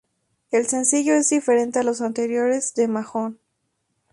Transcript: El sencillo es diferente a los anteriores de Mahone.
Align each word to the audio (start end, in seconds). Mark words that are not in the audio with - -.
El 0.49 0.65
sencillo 0.65 1.13
es 1.13 1.29
diferente 1.29 1.77
a 1.77 1.83
los 1.83 2.01
anteriores 2.01 2.73
de 2.73 2.87
Mahone. 2.87 3.35